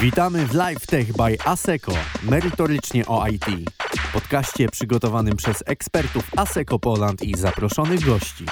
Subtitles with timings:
[0.00, 3.44] Witamy w Live Tech by ASECO, merytorycznie o IT.
[4.12, 8.44] Podcaście przygotowanym przez ekspertów ASECO Poland i zaproszonych gości.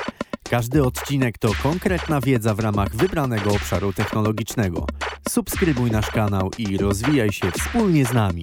[0.51, 4.87] Każdy odcinek to konkretna wiedza w ramach wybranego obszaru technologicznego.
[5.29, 8.43] Subskrybuj nasz kanał i rozwijaj się wspólnie z nami.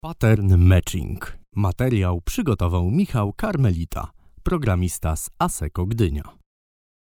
[0.00, 1.36] Pattern Matching.
[1.56, 4.10] Materiał przygotował Michał Karmelita,
[4.46, 6.22] programista z ASECO Gdynia.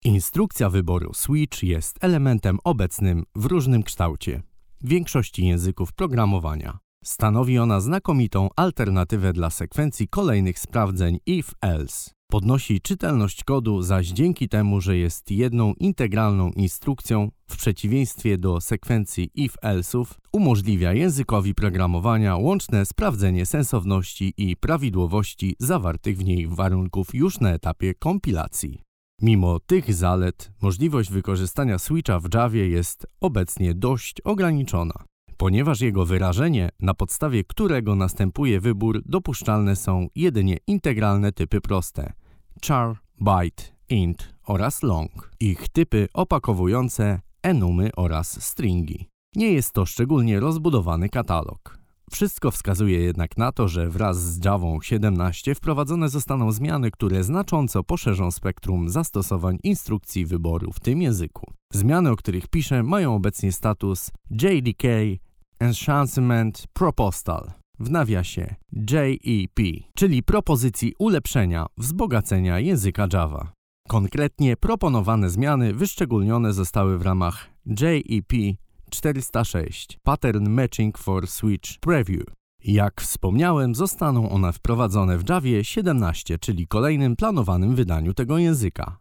[0.05, 4.43] Instrukcja wyboru switch jest elementem obecnym w różnym kształcie
[4.81, 6.79] w większości języków programowania.
[7.05, 12.16] Stanowi ona znakomitą alternatywę dla sekwencji kolejnych sprawdzeń if-else.
[12.31, 19.31] Podnosi czytelność kodu, zaś dzięki temu, że jest jedną integralną instrukcją, w przeciwieństwie do sekwencji
[19.35, 27.53] if-else'ów, umożliwia językowi programowania łączne sprawdzenie sensowności i prawidłowości zawartych w niej warunków już na
[27.53, 28.83] etapie kompilacji.
[29.23, 35.05] Mimo tych zalet, możliwość wykorzystania switcha w Javie jest obecnie dość ograniczona,
[35.37, 42.13] ponieważ jego wyrażenie, na podstawie którego następuje wybór, dopuszczalne są jedynie integralne typy proste
[42.67, 45.31] char, byte, int oraz long.
[45.41, 49.09] Ich typy opakowujące enumy oraz stringi.
[49.37, 51.79] Nie jest to szczególnie rozbudowany katalog.
[52.11, 57.85] Wszystko wskazuje jednak na to, że wraz z Java 17 wprowadzone zostaną zmiany, które znacząco
[57.85, 61.53] poszerzą spektrum zastosowań instrukcji wyboru w tym języku.
[61.73, 64.83] Zmiany, o których piszę, mają obecnie status JDK
[65.61, 69.61] Enhancement Proposal w nawiasie JEP,
[69.95, 73.53] czyli propozycji ulepszenia, wzbogacenia języka Java.
[73.89, 78.33] Konkretnie proponowane zmiany wyszczególnione zostały w ramach JEP
[78.91, 82.25] 406 Pattern Matching for Switch Preview.
[82.65, 88.99] Jak wspomniałem, zostaną one wprowadzone w Javie 17, czyli kolejnym planowanym wydaniu tego języka.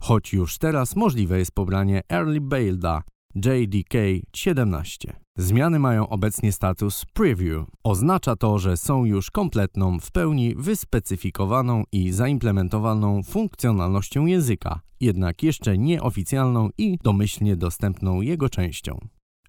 [0.00, 3.02] Choć już teraz możliwe jest pobranie Early Builda
[3.34, 3.94] JDK
[4.36, 5.19] 17.
[5.40, 7.66] Zmiany mają obecnie status Preview.
[7.84, 15.78] Oznacza to, że są już kompletną, w pełni wyspecyfikowaną i zaimplementowaną funkcjonalnością języka, jednak jeszcze
[15.78, 18.98] nieoficjalną i domyślnie dostępną jego częścią.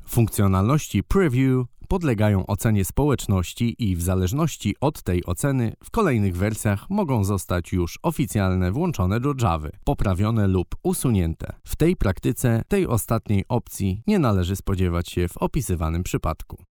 [0.08, 7.24] Funkcjonalności preview podlegają ocenie społeczności i w zależności od tej oceny w kolejnych wersjach mogą
[7.24, 11.54] zostać już oficjalne włączone do Java, poprawione lub usunięte.
[11.64, 16.64] W tej praktyce tej ostatniej opcji nie należy spodziewać się w opisywanym przypadku.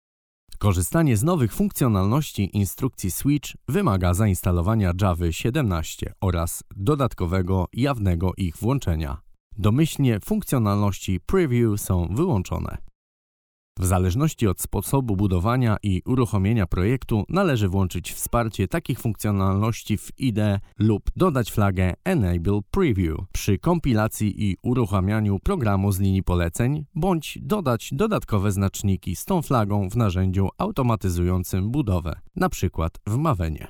[0.59, 9.21] Korzystanie z nowych funkcjonalności instrukcji Switch wymaga zainstalowania Java 17 oraz dodatkowego jawnego ich włączenia.
[9.57, 12.88] Domyślnie funkcjonalności preview są wyłączone.
[13.79, 20.59] W zależności od sposobu budowania i uruchomienia projektu należy włączyć wsparcie takich funkcjonalności w IDE
[20.79, 27.89] lub dodać flagę Enable Preview przy kompilacji i uruchamianiu programu z linii poleceń, bądź dodać
[27.93, 32.87] dodatkowe znaczniki z tą flagą w narzędziu automatyzującym budowę, np.
[33.07, 33.67] w Mavenie.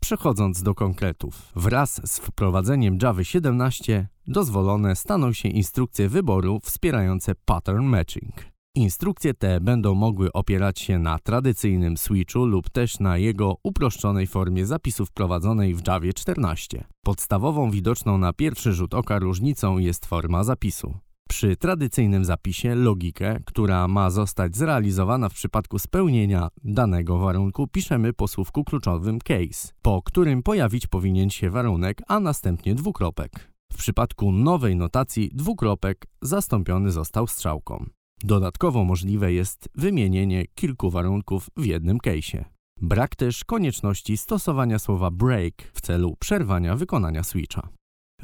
[0.00, 7.84] Przechodząc do konkretów, wraz z wprowadzeniem Java 17 dozwolone staną się instrukcje wyboru wspierające pattern
[7.84, 8.47] matching.
[8.78, 14.66] Instrukcje te będą mogły opierać się na tradycyjnym switchu lub też na jego uproszczonej formie
[14.66, 16.84] zapisu wprowadzonej w Java 14.
[17.04, 20.94] Podstawową widoczną na pierwszy rzut oka różnicą jest forma zapisu.
[21.28, 28.28] Przy tradycyjnym zapisie logikę, która ma zostać zrealizowana w przypadku spełnienia danego warunku, piszemy po
[28.28, 33.52] słówku kluczowym case, po którym pojawić powinien się warunek, a następnie dwukropek.
[33.72, 37.97] W przypadku nowej notacji dwukropek zastąpiony został strzałką.
[38.24, 42.44] Dodatkowo możliwe jest wymienienie kilku warunków w jednym case'ie.
[42.80, 47.68] Brak też konieczności stosowania słowa break w celu przerwania wykonania switcha.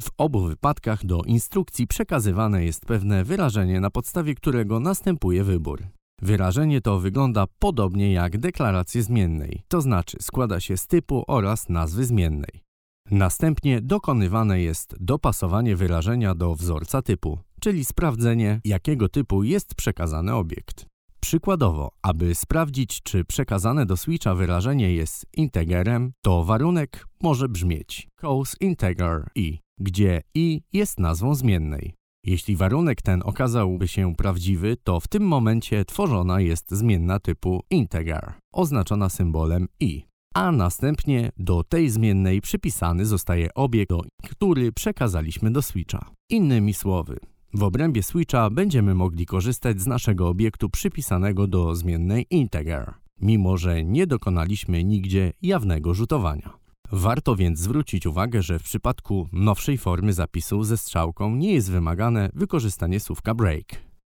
[0.01, 5.83] W obu wypadkach do instrukcji przekazywane jest pewne wyrażenie, na podstawie którego następuje wybór.
[6.21, 12.05] Wyrażenie to wygląda podobnie jak deklarację zmiennej, to znaczy składa się z typu oraz nazwy
[12.05, 12.63] zmiennej.
[13.11, 20.85] Następnie dokonywane jest dopasowanie wyrażenia do wzorca typu, czyli sprawdzenie, jakiego typu jest przekazany obiekt.
[21.19, 28.57] Przykładowo, aby sprawdzić, czy przekazane do switcha wyrażenie jest integerem, to warunek może brzmieć cause
[28.59, 31.93] integer i, gdzie i jest nazwą zmiennej.
[32.25, 38.33] Jeśli warunek ten okazałby się prawdziwy, to w tym momencie tworzona jest zmienna typu integer,
[38.53, 43.91] oznaczona symbolem i a następnie do tej zmiennej przypisany zostaje obiekt,
[44.23, 46.11] który przekazaliśmy do switcha.
[46.29, 47.19] Innymi słowy,
[47.55, 53.83] w obrębie switcha będziemy mogli korzystać z naszego obiektu przypisanego do zmiennej integer, mimo że
[53.83, 56.53] nie dokonaliśmy nigdzie jawnego rzutowania.
[56.91, 62.29] Warto więc zwrócić uwagę, że w przypadku nowszej formy zapisu ze strzałką nie jest wymagane
[62.33, 63.65] wykorzystanie słówka break.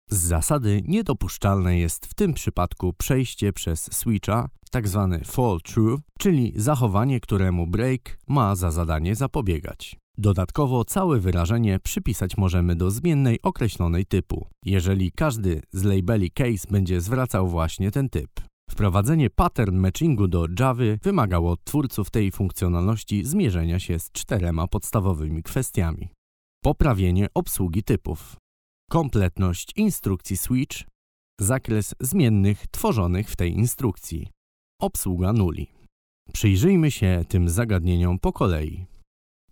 [0.10, 5.10] Z zasady niedopuszczalne jest w tym przypadku przejście przez switcha, tzw.
[5.12, 9.98] Tak fall through, czyli zachowanie, któremu break ma za zadanie zapobiegać.
[10.21, 17.01] Dodatkowo całe wyrażenie przypisać możemy do zmiennej określonej typu, jeżeli każdy z labeli case będzie
[17.01, 18.30] zwracał właśnie ten typ.
[18.69, 25.44] Wprowadzenie pattern matchingu do Java wymagało od twórców tej funkcjonalności zmierzenia się z czterema podstawowymi
[25.44, 26.10] kwestiami.
[26.63, 28.36] Poprawienie obsługi typów,
[28.89, 30.77] kompletność instrukcji switch,
[31.42, 34.30] zakres zmiennych tworzonych w tej instrukcji,
[34.81, 35.68] obsługa nuli.
[36.33, 38.86] Przyjrzyjmy się tym zagadnieniom po kolei.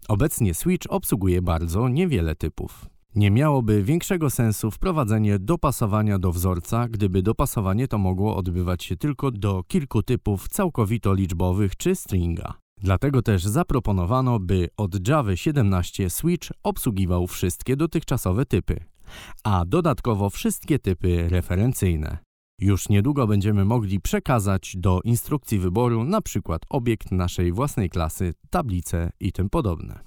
[0.07, 2.86] Obecnie switch obsługuje bardzo niewiele typów.
[3.15, 9.31] Nie miałoby większego sensu wprowadzenie dopasowania do wzorca, gdyby dopasowanie to mogło odbywać się tylko
[9.31, 12.54] do kilku typów całkowito liczbowych czy stringa.
[12.81, 18.83] Dlatego też zaproponowano, by od Java 17 Switch obsługiwał wszystkie dotychczasowe typy,
[19.44, 22.26] a dodatkowo wszystkie typy referencyjne.
[22.62, 29.09] Już niedługo będziemy mogli przekazać do instrukcji wyboru na przykład obiekt naszej własnej klasy, tablice
[29.19, 30.00] i tym podobne.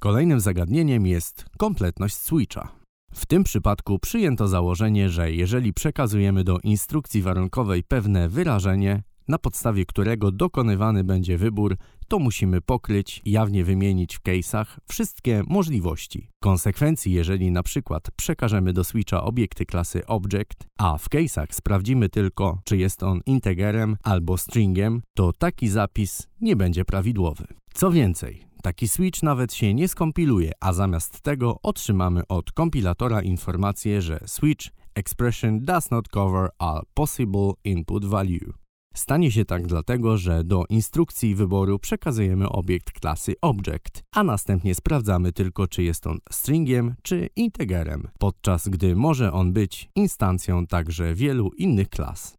[0.00, 2.78] Kolejnym zagadnieniem jest kompletność switcha.
[3.12, 9.86] W tym przypadku przyjęto założenie, że jeżeli przekazujemy do instrukcji warunkowej pewne wyrażenie, na podstawie
[9.86, 11.76] którego dokonywany będzie wybór,
[12.08, 16.28] to musimy pokryć, jawnie wymienić w case'ach wszystkie możliwości.
[16.42, 22.60] Konsekwencji, jeżeli na przykład przekażemy do switcha obiekty klasy object, a w case'ach sprawdzimy tylko,
[22.64, 27.46] czy jest on integerem albo stringiem, to taki zapis nie będzie prawidłowy.
[27.74, 34.02] Co więcej, taki switch nawet się nie skompiluje, a zamiast tego otrzymamy od kompilatora informację,
[34.02, 38.52] że switch expression does not cover all possible input value.
[38.94, 45.32] Stanie się tak dlatego, że do instrukcji wyboru przekazujemy obiekt klasy object, a następnie sprawdzamy
[45.32, 51.50] tylko, czy jest on stringiem czy integerem, podczas gdy może on być instancją także wielu
[51.52, 52.37] innych klas.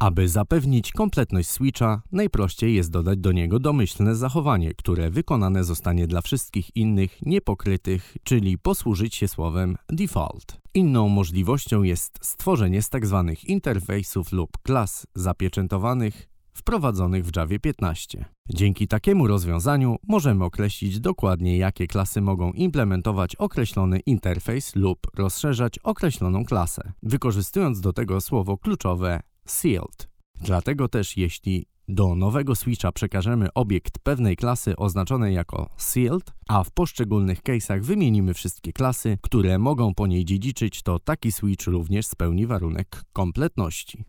[0.00, 6.20] Aby zapewnić kompletność switcha, najprościej jest dodać do niego domyślne zachowanie, które wykonane zostanie dla
[6.20, 10.60] wszystkich innych niepokrytych, czyli posłużyć się słowem default.
[10.74, 13.24] Inną możliwością jest stworzenie z tzw.
[13.28, 18.24] Tak interfejsów lub klas zapieczętowanych wprowadzonych w Java 15.
[18.48, 26.44] Dzięki takiemu rozwiązaniu możemy określić dokładnie, jakie klasy mogą implementować określony interfejs lub rozszerzać określoną
[26.44, 30.08] klasę, wykorzystując do tego słowo kluczowe sealed.
[30.40, 36.70] Dlatego też jeśli do nowego switcha przekażemy obiekt pewnej klasy oznaczonej jako sealed, a w
[36.70, 42.46] poszczególnych case'ach wymienimy wszystkie klasy, które mogą po niej dziedziczyć, to taki switch również spełni
[42.46, 44.04] warunek kompletności.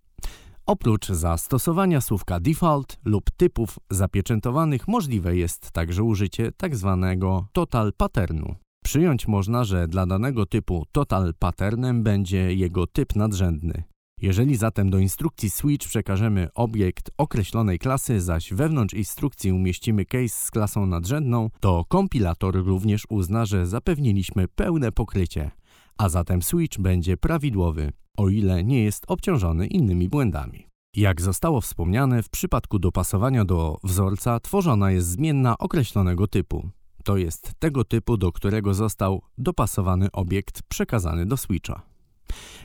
[0.66, 6.98] Oprócz zastosowania słówka default lub typów zapieczętowanych możliwe jest także użycie tzw.
[7.02, 7.20] Tak
[7.54, 8.56] total patternu.
[8.84, 13.84] Przyjąć można, że dla danego typu total patternem będzie jego typ nadrzędny.
[14.22, 20.52] Jeżeli zatem do instrukcji switch przekażemy obiekt określonej klasy, zaś wewnątrz instrukcji umieścimy case z
[20.52, 25.52] klasą nadrzędną, to kompilator również uzna, że zapewniliśmy pełne pokrycie,
[25.98, 30.68] a zatem switch będzie prawidłowy, o ile nie jest obciążony innymi błędami.
[30.96, 36.70] Jak zostało wspomniane, w przypadku dopasowania do wzorca tworzona jest zmienna określonego typu.
[37.04, 41.89] To jest tego typu, do którego został dopasowany obiekt przekazany do switcha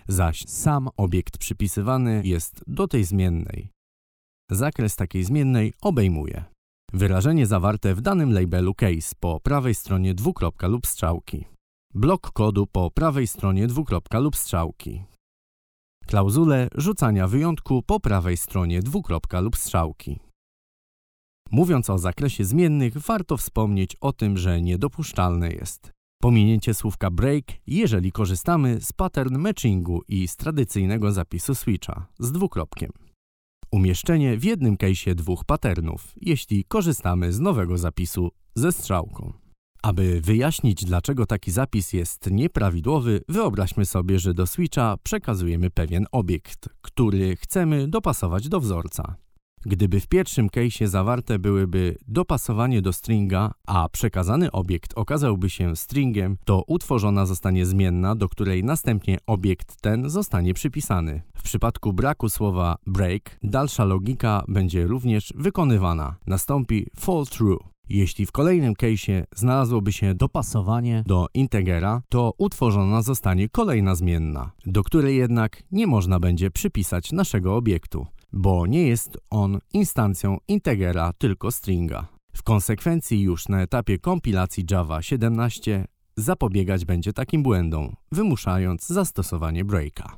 [0.09, 3.71] zaś sam obiekt przypisywany jest do tej zmiennej.
[4.50, 6.44] Zakres takiej zmiennej obejmuje
[6.94, 11.44] wyrażenie zawarte w danym labelu case po prawej stronie dwukropka lub strzałki,
[11.94, 15.02] blok kodu po prawej stronie dwukropka lub strzałki,
[16.06, 20.21] klauzulę rzucania wyjątku po prawej stronie dwukropka lub strzałki.
[21.50, 25.92] Mówiąc o zakresie zmiennych, warto wspomnieć o tym, że niedopuszczalne jest
[26.25, 32.90] Pominięcie słówka break, jeżeli korzystamy z pattern matchingu i z tradycyjnego zapisu switcha z dwukropkiem.
[33.71, 39.33] Umieszczenie w jednym case'ie dwóch patternów, jeśli korzystamy z nowego zapisu ze strzałką.
[39.83, 46.68] Aby wyjaśnić, dlaczego taki zapis jest nieprawidłowy, wyobraźmy sobie, że do switcha przekazujemy pewien obiekt,
[46.83, 49.16] który chcemy dopasować do wzorca.
[49.66, 56.37] Gdyby w pierwszym case'ie zawarte byłyby dopasowanie do stringa, a przekazany obiekt okazałby się stringiem,
[56.44, 61.23] to utworzona zostanie zmienna, do której następnie obiekt ten zostanie przypisany.
[61.37, 66.16] W przypadku braku słowa break, dalsza logika będzie również wykonywana.
[66.26, 67.75] Nastąpi fall through.
[67.88, 74.83] Jeśli w kolejnym case'ie znalazłoby się dopasowanie do integera, to utworzona zostanie kolejna zmienna, do
[74.83, 81.50] której jednak nie można będzie przypisać naszego obiektu bo nie jest on instancją integera, tylko
[81.50, 82.06] stringa.
[82.36, 85.84] W konsekwencji już na etapie kompilacji Java 17
[86.16, 90.16] zapobiegać będzie takim błędom, wymuszając zastosowanie breaka.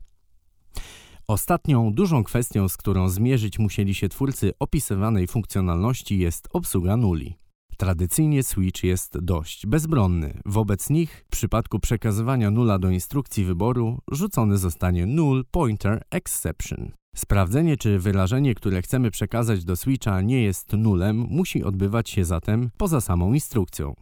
[1.28, 7.34] Ostatnią dużą kwestią, z którą zmierzyć musieli się twórcy opisywanej funkcjonalności jest obsługa nuli.
[7.76, 10.40] Tradycyjnie switch jest dość bezbronny.
[10.46, 16.92] Wobec nich, w przypadku przekazywania nula do instrukcji wyboru, rzucony zostanie null pointer exception.
[17.16, 22.70] Sprawdzenie, czy wyrażenie, które chcemy przekazać do switcha nie jest nulem, musi odbywać się zatem
[22.76, 23.94] poza samą instrukcją.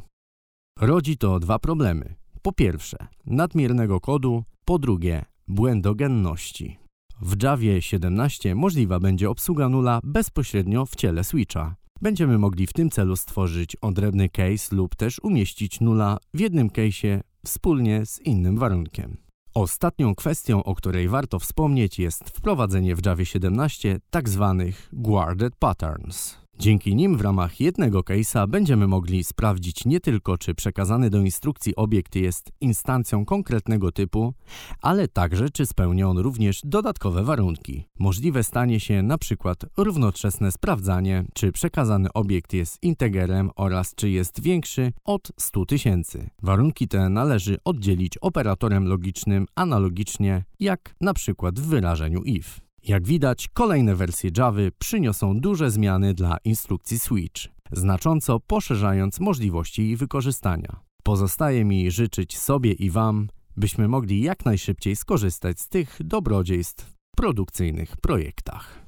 [0.80, 2.14] Rodzi to dwa problemy.
[2.42, 6.78] Po pierwsze, nadmiernego kodu, po drugie, błędogenności.
[7.20, 11.76] W Javie 17 możliwa będzie obsługa nula bezpośrednio w ciele switcha.
[12.02, 17.20] Będziemy mogli w tym celu stworzyć odrębny case lub też umieścić nula w jednym case'ie
[17.44, 19.23] wspólnie z innym warunkiem.
[19.54, 24.64] Ostatnią kwestią, o której warto wspomnieć jest wprowadzenie w Javie 17 tzw.
[24.66, 26.43] Tak guarded patterns.
[26.58, 31.76] Dzięki nim w ramach jednego case'a będziemy mogli sprawdzić nie tylko, czy przekazany do instrukcji
[31.76, 34.34] obiekt jest instancją konkretnego typu,
[34.82, 37.84] ale także, czy spełnia on również dodatkowe warunki.
[37.98, 44.92] Możliwe stanie się przykład równoczesne sprawdzanie, czy przekazany obiekt jest integerem oraz czy jest większy
[45.04, 46.30] od 100 tysięcy.
[46.42, 52.64] Warunki te należy oddzielić operatorem logicznym analogicznie jak przykład w wyrażeniu if.
[52.86, 59.96] Jak widać, kolejne wersje Java przyniosą duże zmiany dla instrukcji Switch, znacząco poszerzając możliwości jej
[59.96, 60.80] wykorzystania.
[61.02, 67.16] Pozostaje mi życzyć sobie i Wam, byśmy mogli jak najszybciej skorzystać z tych dobrodziejstw w
[67.16, 68.84] produkcyjnych projektach.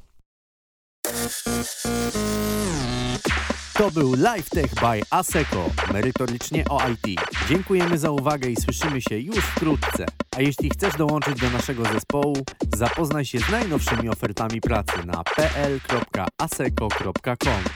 [3.75, 7.21] To był LifeTech by ASECO, merytorycznie o IT.
[7.49, 10.07] Dziękujemy za uwagę i słyszymy się już wkrótce.
[10.37, 12.37] A jeśli chcesz dołączyć do naszego zespołu,
[12.77, 16.67] zapoznaj się z najnowszymi ofertami pracy na pl.aseco.com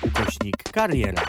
[0.03, 1.23] ukośnik kariera.